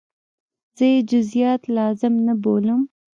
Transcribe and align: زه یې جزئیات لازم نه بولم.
زه 0.77 0.85
یې 0.93 0.99
جزئیات 1.11 1.61
لازم 1.77 2.13
نه 2.27 2.33
بولم. 2.41 2.81